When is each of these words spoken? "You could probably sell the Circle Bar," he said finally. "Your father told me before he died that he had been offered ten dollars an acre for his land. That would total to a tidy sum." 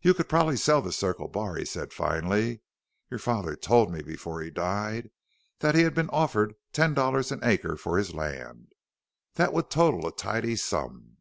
"You 0.00 0.14
could 0.14 0.28
probably 0.28 0.56
sell 0.56 0.80
the 0.80 0.92
Circle 0.92 1.26
Bar," 1.26 1.56
he 1.56 1.64
said 1.64 1.92
finally. 1.92 2.60
"Your 3.10 3.18
father 3.18 3.56
told 3.56 3.90
me 3.90 4.00
before 4.00 4.40
he 4.40 4.48
died 4.48 5.10
that 5.58 5.74
he 5.74 5.80
had 5.80 5.92
been 5.92 6.08
offered 6.10 6.54
ten 6.72 6.94
dollars 6.94 7.32
an 7.32 7.40
acre 7.42 7.74
for 7.76 7.98
his 7.98 8.14
land. 8.14 8.68
That 9.34 9.52
would 9.52 9.68
total 9.68 10.02
to 10.02 10.06
a 10.06 10.12
tidy 10.12 10.54
sum." 10.54 11.16